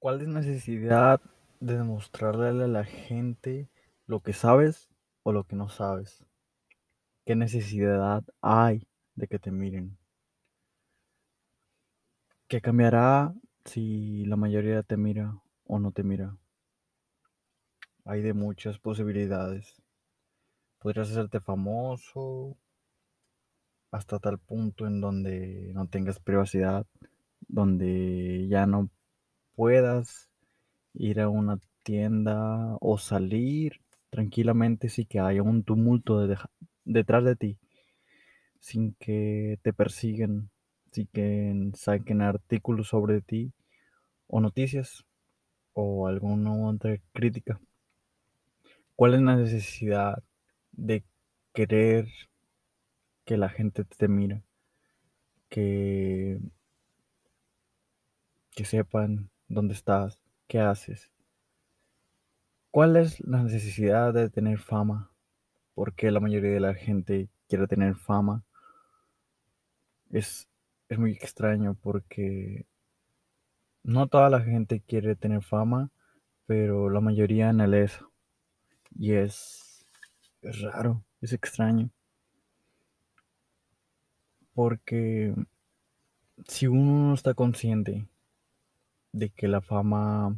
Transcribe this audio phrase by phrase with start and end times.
[0.00, 1.20] ¿Cuál es necesidad
[1.60, 3.68] de demostrarle a la gente
[4.06, 4.88] lo que sabes
[5.24, 6.24] o lo que no sabes?
[7.26, 9.98] ¿Qué necesidad hay de que te miren?
[12.48, 13.34] ¿Qué cambiará
[13.66, 16.34] si la mayoría te mira o no te mira?
[18.06, 19.82] Hay de muchas posibilidades.
[20.78, 22.56] Podrías hacerte famoso
[23.90, 26.86] hasta tal punto en donde no tengas privacidad,
[27.48, 28.88] donde ya no
[29.54, 30.30] puedas
[30.94, 36.36] ir a una tienda o salir tranquilamente sin que haya un tumulto de
[36.84, 37.58] detrás de ti,
[38.58, 40.50] sin que te persigan,
[40.92, 43.52] sin que saquen artículos sobre ti
[44.26, 45.04] o noticias
[45.72, 47.60] o alguna otra crítica.
[48.96, 50.22] ¿Cuál es la necesidad
[50.72, 51.04] de
[51.54, 52.06] querer
[53.24, 54.42] que la gente te mire?
[55.48, 56.38] Que,
[58.54, 61.10] que sepan dónde estás, qué haces.
[62.70, 65.10] ¿Cuál es la necesidad de tener fama?
[65.74, 68.44] ¿Por qué la mayoría de la gente quiere tener fama?
[70.10, 70.48] Es,
[70.88, 72.64] es muy extraño porque
[73.82, 75.90] no toda la gente quiere tener fama,
[76.46, 78.10] pero la mayoría anhela eso.
[78.96, 79.84] Y es,
[80.42, 81.90] es raro, es extraño.
[84.54, 85.34] Porque
[86.46, 88.06] si uno no está consciente
[89.12, 90.36] de que la fama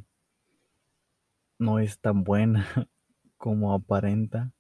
[1.59, 2.67] no es tan buena
[3.37, 4.53] como aparenta,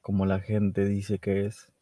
[0.00, 1.72] como la gente dice que es,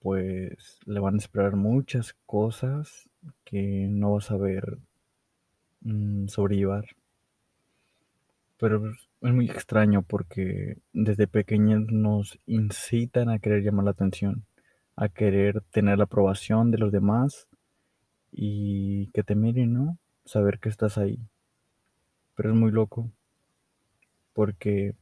[0.00, 3.10] pues le van a esperar muchas cosas
[3.44, 4.78] que no vas a saber
[5.82, 6.86] mm, sobrellevar.
[8.58, 14.44] Pero es muy extraño porque desde pequeños nos incitan a querer llamar la atención,
[14.96, 17.48] a querer tener la aprobación de los demás
[18.32, 19.98] y que te miren, ¿no?
[20.24, 21.18] Saber que estás ahí.
[22.34, 23.10] Pero es muy loco
[24.32, 24.94] porque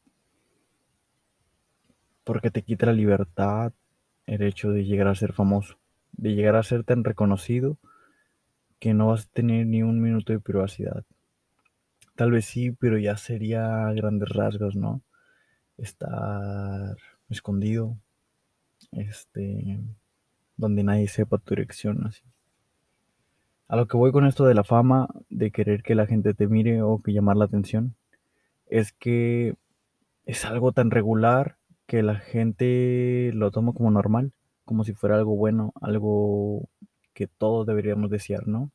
[2.24, 3.72] porque te quita la libertad
[4.26, 5.78] el hecho de llegar a ser famoso,
[6.12, 7.78] de llegar a ser tan reconocido
[8.78, 11.04] que no vas a tener ni un minuto de privacidad.
[12.16, 15.02] Tal vez sí, pero ya sería grandes rasgos, ¿no?
[15.78, 16.96] Estar
[17.30, 17.96] escondido,
[18.92, 19.78] este,
[20.56, 22.24] donde nadie sepa tu dirección, así.
[23.68, 26.46] A lo que voy con esto de la fama, de querer que la gente te
[26.46, 27.94] mire o que llamar la atención,
[28.66, 29.56] es que
[30.24, 34.32] es algo tan regular que la gente lo toma como normal,
[34.64, 36.68] como si fuera algo bueno, algo
[37.12, 38.70] que todos deberíamos desear, ¿no?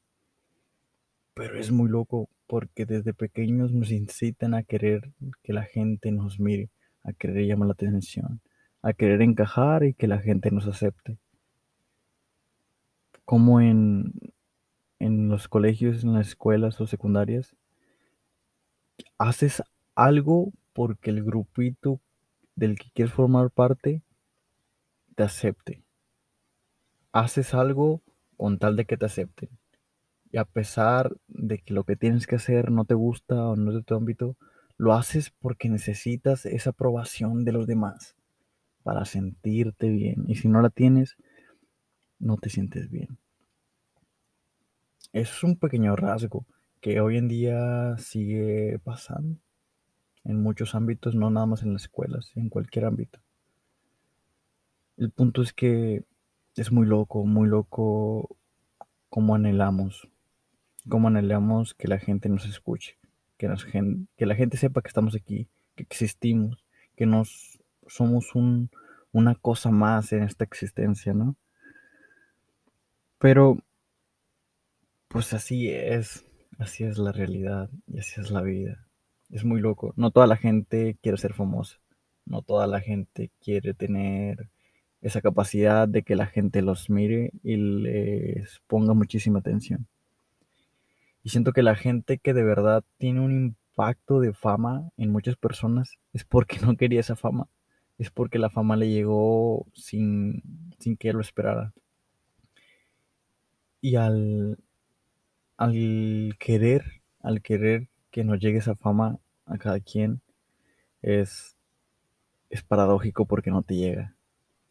[1.34, 5.12] Pero es muy loco porque desde pequeños nos incitan a querer
[5.42, 6.70] que la gente nos mire,
[7.04, 8.42] a querer llamar la atención,
[8.84, 11.18] a querer encajar y que la gente nos acepte.
[13.26, 14.14] Como en,
[15.04, 17.58] en los colegios, en las escuelas o secundarias,
[19.18, 19.62] haces
[19.96, 22.00] algo porque el grupito
[22.56, 24.02] del que quieres formar parte
[25.16, 25.84] te acepte.
[27.12, 28.02] Haces algo
[28.38, 29.50] con tal de que te acepten.
[30.32, 33.72] Y a pesar de que lo que tienes que hacer no te gusta o no
[33.72, 34.38] es de tu ámbito,
[34.78, 38.16] lo haces porque necesitas esa aprobación de los demás
[38.84, 40.24] para sentirte bien.
[40.28, 41.18] Y si no la tienes,
[42.20, 43.18] no te sientes bien.
[45.14, 46.44] Es un pequeño rasgo
[46.82, 49.38] que hoy en día sigue pasando
[50.24, 53.20] en muchos ámbitos, no nada más en las escuelas, en cualquier ámbito.
[54.98, 56.04] El punto es que
[56.56, 58.36] es muy loco, muy loco
[59.10, 60.10] cómo anhelamos,
[60.90, 62.98] cómo anhelamos que la gente nos escuche,
[63.38, 63.48] que,
[64.18, 68.72] que la gente sepa que estamos aquí, que existimos, que nos somos un,
[69.12, 71.36] una cosa más en esta existencia, ¿no?
[73.20, 73.60] Pero,
[75.14, 76.26] pues así es,
[76.58, 78.88] así es la realidad y así es la vida.
[79.30, 79.94] Es muy loco.
[79.96, 81.78] No toda la gente quiere ser famosa.
[82.26, 84.50] No toda la gente quiere tener
[85.02, 89.86] esa capacidad de que la gente los mire y les ponga muchísima atención.
[91.22, 95.36] Y siento que la gente que de verdad tiene un impacto de fama en muchas
[95.36, 97.48] personas es porque no quería esa fama.
[98.00, 100.42] Es porque la fama le llegó sin,
[100.80, 101.72] sin que lo esperara.
[103.80, 104.58] Y al,
[105.64, 106.84] al querer,
[107.22, 110.20] al querer que nos llegue esa fama a cada quien
[111.02, 111.56] es,
[112.50, 114.14] es paradójico porque no te llega.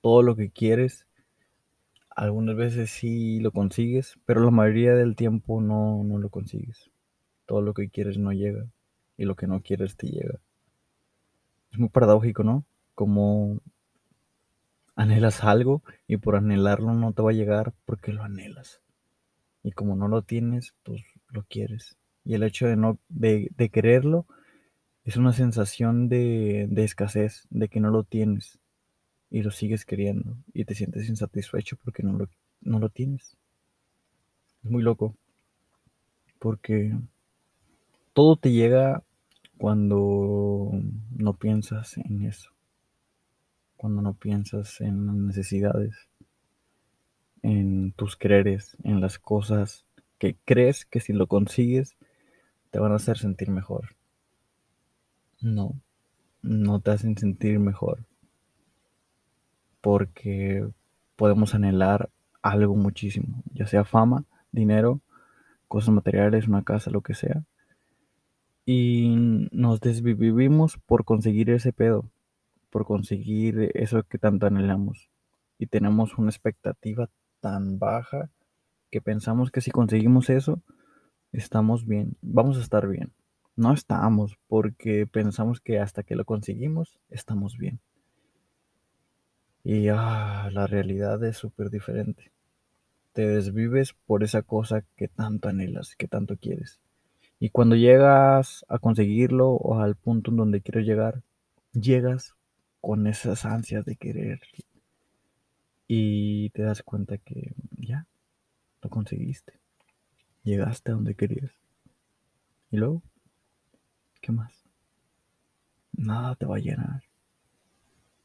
[0.03, 1.07] Todo lo que quieres,
[2.11, 6.91] algunas veces sí lo consigues, pero la mayoría del tiempo no, no lo consigues.
[7.47, 8.67] Todo lo que quieres no llega
[9.17, 10.41] y lo que no quieres te llega.
[11.73, 12.67] Es muy paradójico, ¿no?
[12.95, 13.61] Como
[14.95, 18.83] anhelas algo y por anhelarlo no te va a llegar porque lo anhelas.
[19.63, 21.97] Y como no lo tienes, pues lo quieres.
[22.25, 24.27] Y el hecho de no de, de quererlo
[25.05, 28.59] es una sensación de, de escasez, de que no lo tienes
[29.31, 32.29] y lo sigues queriendo y te sientes insatisfecho porque no lo,
[32.61, 33.37] no lo tienes.
[34.63, 35.17] Es muy loco
[36.39, 36.93] porque
[38.13, 39.03] todo te llega
[39.59, 40.71] cuando
[41.17, 42.51] no piensas en eso,
[43.77, 45.95] cuando no piensas en las necesidades,
[47.43, 49.85] en tus quereres, en las cosas
[50.19, 51.97] que crees que si lo consigues
[52.71, 53.97] te van a hacer sentir mejor.
[55.41, 55.75] No,
[56.41, 58.05] no te hacen sentir mejor
[59.83, 60.67] porque
[61.17, 62.09] podemos anhelar
[62.41, 65.01] algo muchísimo, ya sea fama, dinero,
[65.69, 67.45] cosas materiales, una casa, lo que sea.
[68.65, 69.15] Y
[69.51, 72.09] nos desvivimos por conseguir ese pedo,
[72.71, 75.11] por conseguir eso que tanto anhelamos.
[75.59, 77.11] Y tenemos una expectativa
[77.43, 78.31] tan baja
[78.91, 80.63] que pensamos que si conseguimos eso,
[81.33, 83.13] estamos bien, vamos a estar bien.
[83.57, 87.81] No estamos porque pensamos que hasta que lo conseguimos, estamos bien.
[89.65, 92.31] Y ah, la realidad es súper diferente.
[93.13, 96.81] Te desvives por esa cosa que tanto anhelas, que tanto quieres.
[97.41, 101.23] Y cuando llegas a conseguirlo o al punto en donde quieres llegar,
[101.73, 102.35] llegas
[102.81, 104.41] con esas ansias de querer.
[105.95, 108.07] Y te das cuenta que ya,
[108.81, 109.61] lo conseguiste.
[110.43, 111.53] Llegaste a donde querías.
[112.71, 113.03] Y luego,
[114.23, 114.65] ¿qué más?
[115.93, 117.03] Nada te va a llenar.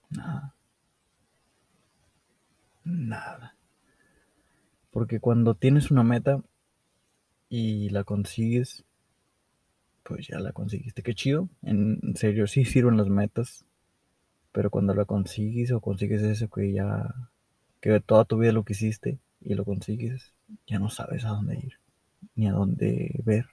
[0.10, 0.56] Nada.
[2.86, 3.58] Nada.
[4.90, 6.42] Porque cuando tienes una meta
[7.50, 8.86] y la consigues,
[10.04, 11.04] pues ya la conseguiste.
[11.04, 11.50] Qué chido.
[11.63, 13.66] En serio, sí sirven las metas.
[14.54, 17.30] Pero cuando la consigues o consigues eso que ya,
[17.81, 20.33] que toda tu vida lo quisiste y lo consigues,
[20.65, 21.79] ya no sabes a dónde ir
[22.35, 23.47] ni a dónde ver.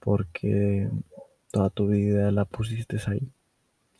[0.00, 0.88] Porque
[1.50, 3.30] toda tu vida la pusiste ahí,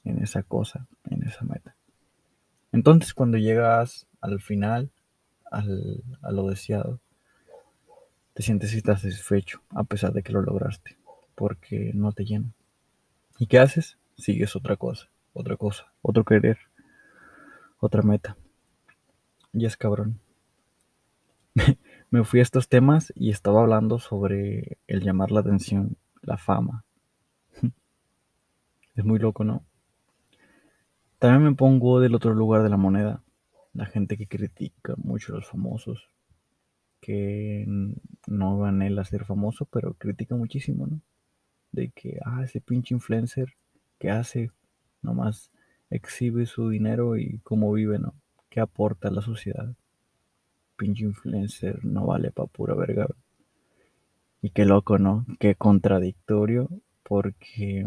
[0.05, 1.75] en esa cosa, en esa meta.
[2.73, 4.91] Entonces cuando llegas al final,
[5.51, 7.01] al, a lo deseado,
[8.35, 10.97] te sientes satisfecho a pesar de que lo lograste,
[11.35, 12.53] porque no te llena.
[13.39, 13.99] ¿Y qué haces?
[14.17, 16.59] Sigues otra cosa, otra cosa, otro querer,
[17.81, 18.37] otra meta.
[19.53, 20.21] Y es cabrón.
[22.11, 26.85] Me fui a estos temas y estaba hablando sobre el llamar la atención, la fama.
[28.95, 29.65] Es muy loco, ¿no?
[31.19, 33.23] También me pongo del otro lugar de la moneda.
[33.73, 36.11] La gente que critica mucho a los famosos.
[37.01, 37.65] Que
[38.27, 41.01] no anhela ser famoso, pero critica muchísimo, ¿no?
[41.73, 43.55] De que, ah, ese pinche influencer
[43.99, 44.51] que hace,
[45.03, 45.51] nomás
[45.91, 48.15] exhibe su dinero y cómo vive, ¿no?
[48.49, 49.75] ¿Qué aporta a la sociedad?
[50.77, 53.07] Pinche influencer no vale pa' pura verga.
[54.41, 55.27] Y qué loco, ¿no?
[55.39, 56.69] Qué contradictorio,
[57.03, 57.85] porque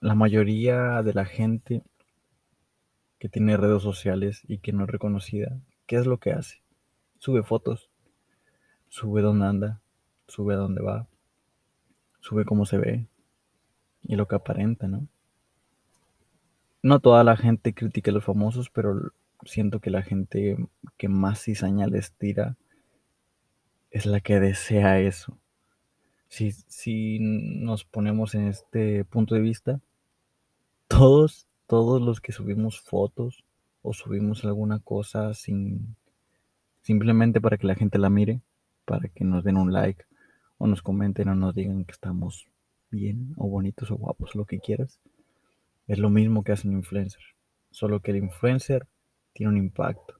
[0.00, 1.82] la mayoría de la gente
[3.18, 6.62] que tiene redes sociales y que no es reconocida, ¿qué es lo que hace?
[7.18, 7.90] Sube fotos,
[8.88, 9.82] sube dónde anda,
[10.26, 11.06] sube a dónde va,
[12.20, 13.06] sube cómo se ve
[14.02, 15.06] y lo que aparenta, ¿no?
[16.82, 19.12] No toda la gente critica a los famosos, pero
[19.44, 20.56] siento que la gente
[20.96, 22.56] que más cizaña les tira
[23.90, 25.36] es la que desea eso.
[26.28, 29.80] Si, si nos ponemos en este punto de vista,
[30.88, 33.44] todos, todos los que subimos fotos
[33.82, 35.96] o subimos alguna cosa sin
[36.82, 38.40] simplemente para que la gente la mire,
[38.84, 40.04] para que nos den un like
[40.58, 42.48] o nos comenten o nos digan que estamos
[42.90, 44.98] bien o bonitos o guapos, lo que quieras.
[45.86, 47.22] Es lo mismo que hace un influencer,
[47.70, 48.86] solo que el influencer
[49.32, 50.14] tiene un impacto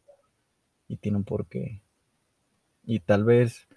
[0.89, 1.83] y tiene un porqué.
[2.85, 3.69] Y tal vez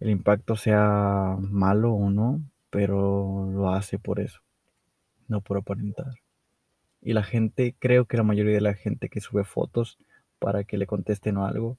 [0.00, 4.40] el impacto sea malo o no, pero lo hace por eso,
[5.28, 6.14] no por aparentar.
[7.02, 9.98] Y la gente, creo que la mayoría de la gente que sube fotos
[10.38, 11.78] para que le contesten o algo,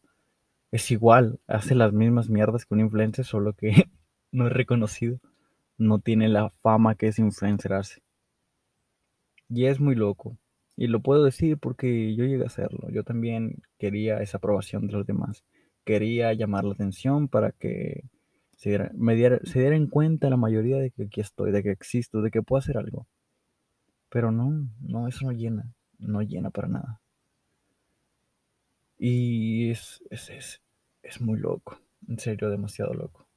[0.71, 3.89] es igual, hace las mismas mierdas que un influencer, solo que
[4.31, 5.19] no es reconocido,
[5.77, 8.01] no tiene la fama que ese influencer hace.
[9.49, 10.37] Y es muy loco.
[10.75, 12.89] Y lo puedo decir porque yo llegué a hacerlo.
[12.89, 15.43] Yo también quería esa aprobación de los demás.
[15.85, 18.03] Quería llamar la atención para que
[18.55, 22.21] se diera, me se dieran cuenta la mayoría de que aquí estoy, de que existo,
[22.21, 23.07] de que puedo hacer algo.
[24.09, 27.01] Pero no, no, eso no llena, no llena para nada.
[28.97, 30.61] Y es, es, es,
[31.01, 33.27] es muy loco, en serio, demasiado loco.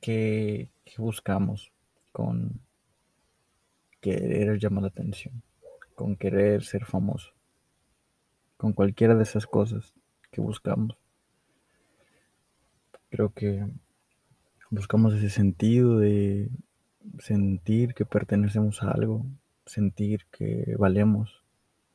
[0.00, 1.72] ¿Qué, qué buscamos
[2.12, 2.60] con
[4.04, 5.42] querer llamar la atención?
[5.94, 7.32] Con querer ser famoso.
[8.58, 9.94] Con cualquiera de esas cosas
[10.30, 10.94] que buscamos.
[13.08, 13.66] Creo que
[14.68, 16.50] buscamos ese sentido de
[17.18, 19.24] sentir que pertenecemos a algo,
[19.64, 21.42] sentir que valemos,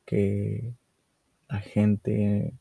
[0.04, 0.74] que
[1.48, 2.54] la gente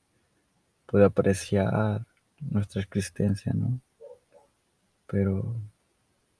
[0.86, 2.06] puede apreciar
[2.40, 3.82] nuestra existencia, ¿no?
[5.08, 5.56] Pero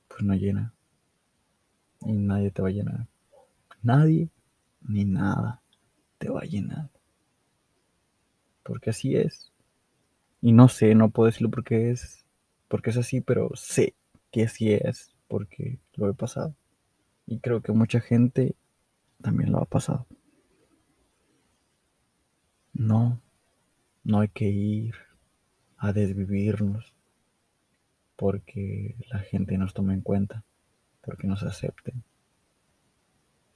[0.08, 0.74] pues no llena.
[2.02, 3.08] Y nadie te va a llenar.
[3.82, 4.30] Nadie
[4.82, 5.62] ni nada
[6.18, 6.90] te va a llenar.
[8.64, 9.52] Porque así es.
[10.42, 12.26] Y no sé, no puedo decirlo porque es,
[12.68, 13.94] porque es así, pero sé
[14.32, 16.56] que así es, porque lo he pasado.
[17.26, 18.56] Y creo que mucha gente
[19.22, 20.08] también lo ha pasado.
[22.74, 23.20] No,
[24.04, 24.96] no hay que ir
[25.78, 26.94] a desvivirnos
[28.16, 30.44] porque la gente nos tome en cuenta,
[31.02, 32.04] porque nos acepten.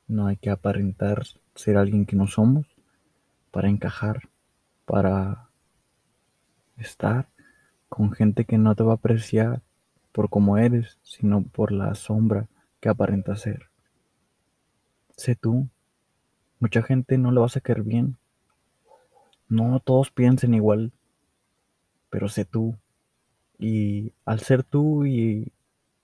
[0.08, 1.24] No hay que aparentar
[1.56, 2.68] ser alguien que no somos
[3.52, 4.30] para encajar,
[4.86, 5.50] para
[6.78, 7.30] estar
[7.90, 9.62] con gente que no te va a apreciar
[10.12, 12.48] por cómo eres, sino por la sombra
[12.80, 13.70] que aparenta ser.
[15.16, 15.68] Sé tú.
[16.60, 18.18] Mucha gente no le vas a caer bien.
[19.48, 20.92] No todos piensen igual,
[22.10, 22.76] pero sé tú.
[23.60, 25.52] Y al ser tú y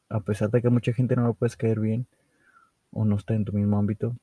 [0.10, 2.08] a pesar de que mucha gente no lo puedes caer bien
[2.92, 4.16] o no está en tu mismo ámbito,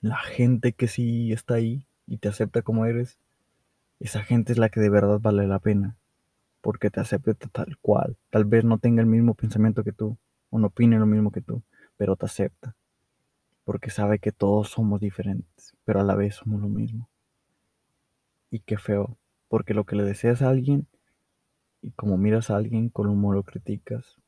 [0.00, 3.18] la gente que sí está ahí y te acepta como eres,
[4.00, 5.96] esa gente es la que de verdad vale la pena,
[6.62, 8.16] porque te acepta tal cual.
[8.30, 10.16] Tal vez no tenga el mismo pensamiento que tú,
[10.48, 11.62] o no opine lo mismo que tú,
[11.98, 12.74] pero te acepta,
[13.64, 17.10] porque sabe que todos somos diferentes, pero a la vez somos lo mismo.
[18.50, 20.86] Y qué feo, porque lo que le deseas a alguien,
[21.82, 24.18] y como miras a alguien con humor lo criticas,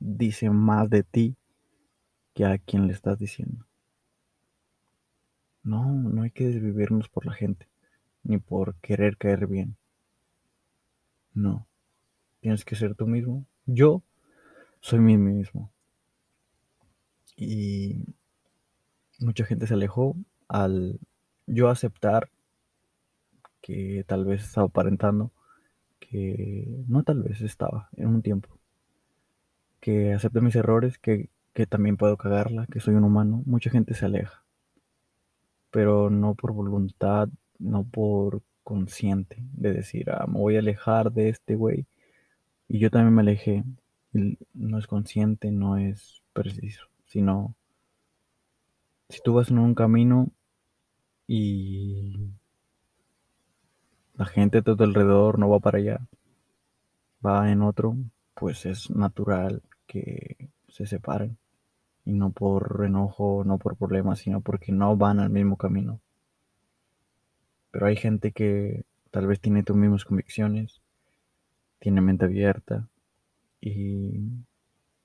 [0.00, 1.36] dice más de ti
[2.34, 3.66] que a quien le estás diciendo.
[5.62, 7.68] No, no hay que desvivirnos por la gente
[8.22, 9.76] ni por querer caer bien.
[11.34, 11.66] No,
[12.40, 13.46] tienes que ser tú mismo.
[13.66, 14.02] Yo
[14.80, 15.70] soy mí mismo.
[17.36, 18.04] Y
[19.18, 20.16] mucha gente se alejó
[20.48, 20.98] al
[21.46, 22.30] yo aceptar
[23.60, 25.32] que tal vez estaba aparentando,
[25.98, 28.59] que no tal vez estaba en un tiempo,
[29.80, 33.42] que acepte mis errores, que, que también puedo cagarla, que soy un humano.
[33.46, 34.44] Mucha gente se aleja,
[35.70, 37.28] pero no por voluntad
[37.60, 41.86] no por consciente de decir, ah, me voy a alejar de este güey.
[42.68, 43.64] Y yo también me alejé.
[44.54, 47.54] no es consciente, no es preciso, sino
[49.08, 50.30] si tú vas en un camino
[51.26, 52.30] y
[54.14, 56.00] la gente de todo alrededor no va para allá,
[57.24, 57.96] va en otro,
[58.34, 61.36] pues es natural que se separen.
[62.04, 66.00] Y no por enojo, no por problemas, sino porque no van al mismo camino.
[67.72, 70.80] Pero hay gente que tal vez tiene tus mismas convicciones,
[71.80, 72.88] tiene mente abierta
[73.60, 74.20] y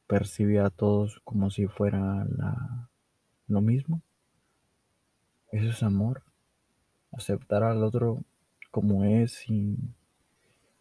[0.08, 2.90] percibe a todos como si fuera la,
[3.48, 4.02] lo mismo.
[5.52, 6.24] Eso es amor.
[7.12, 8.22] Aceptar al otro
[8.72, 9.96] como es sin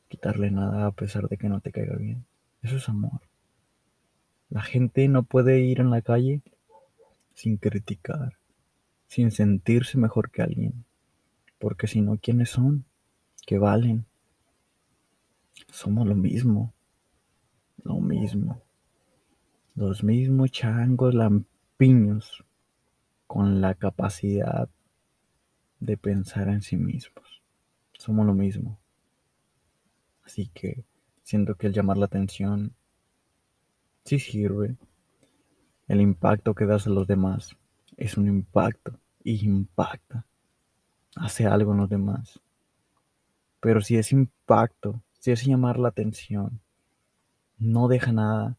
[0.08, 2.25] quitarle nada a pesar de que no te caiga bien.
[2.62, 3.20] Eso es amor.
[4.48, 6.42] La gente no puede ir en la calle
[7.34, 8.38] sin criticar,
[9.06, 10.84] sin sentirse mejor que alguien.
[11.58, 12.84] Porque si no, ¿quiénes son?
[13.46, 14.06] ¿Qué valen?
[15.70, 16.72] Somos lo mismo.
[17.82, 18.62] Lo mismo.
[19.74, 22.44] Los mismos changos lampiños
[23.26, 24.68] con la capacidad
[25.80, 27.42] de pensar en sí mismos.
[27.92, 28.78] Somos lo mismo.
[30.24, 30.84] Así que
[31.22, 32.74] siento que el llamar la atención
[34.04, 34.76] sí sirve.
[35.88, 37.56] El impacto que das a los demás
[37.96, 40.26] es un impacto y impacta
[41.16, 42.40] hace algo en los demás.
[43.61, 46.61] Pero si ese impacto, si ese llamar la atención,
[47.58, 48.58] no deja nada,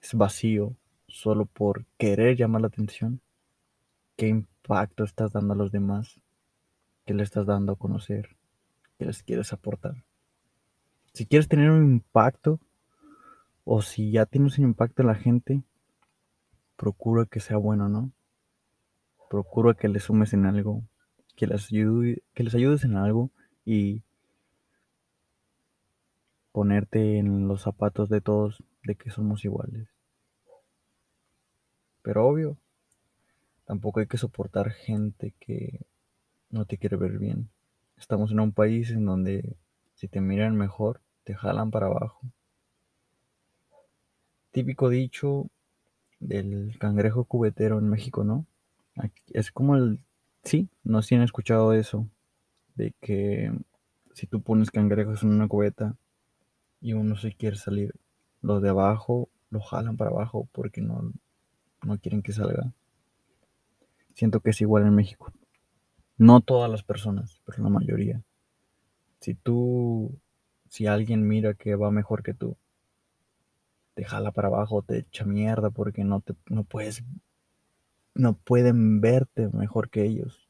[0.00, 0.76] es vacío,
[1.08, 3.20] solo por querer llamar la atención,
[4.16, 6.20] ¿qué impacto estás dando a los demás?
[7.04, 8.36] ¿Qué le estás dando a conocer?
[8.98, 10.04] ¿Qué les quieres aportar?
[11.14, 12.60] Si quieres tener un impacto,
[13.64, 15.62] o si ya tienes un impacto en la gente,
[16.76, 18.10] procura que sea bueno, ¿no?
[19.30, 20.82] Procura que le sumes en algo,
[21.36, 23.30] que les, que les ayudes en algo
[23.64, 24.02] y
[26.52, 29.88] ponerte en los zapatos de todos de que somos iguales.
[32.02, 32.58] Pero obvio,
[33.64, 35.86] tampoco hay que soportar gente que
[36.50, 37.48] no te quiere ver bien.
[37.96, 39.56] Estamos en un país en donde
[39.94, 42.20] si te miran mejor, te jalan para abajo.
[44.52, 45.48] Típico dicho
[46.20, 48.46] del cangrejo cubetero en México, ¿no?
[49.32, 49.98] Es como el
[50.44, 52.08] Sí, no sé si han escuchado eso,
[52.74, 53.52] de que
[54.12, 55.96] si tú pones cangrejos en una cubeta
[56.80, 57.94] y uno se quiere salir.
[58.40, 61.12] Los de abajo lo jalan para abajo porque no,
[61.84, 62.72] no quieren que salga.
[64.14, 65.32] Siento que es igual en México.
[66.18, 68.20] No todas las personas, pero la mayoría.
[69.20, 70.18] Si tú,
[70.68, 72.56] si alguien mira que va mejor que tú,
[73.94, 77.02] te jala para abajo, te echa mierda porque no te, no puedes,
[78.14, 80.48] no pueden verte mejor que ellos.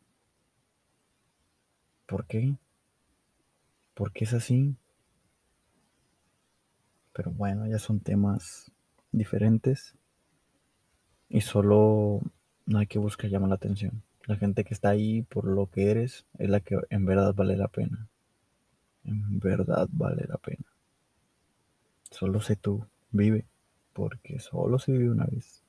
[2.07, 2.57] ¿Por qué?
[3.95, 4.77] Porque es así.
[7.13, 8.71] Pero bueno, ya son temas
[9.11, 9.95] diferentes.
[11.29, 12.21] Y solo
[12.67, 14.03] no hay que buscar llamar la atención.
[14.27, 17.57] La gente que está ahí por lo que eres es la que en verdad vale
[17.57, 18.09] la pena.
[19.05, 20.67] En verdad vale la pena.
[22.11, 23.47] Solo sé tú, vive,
[23.93, 25.62] porque solo se vive una vez.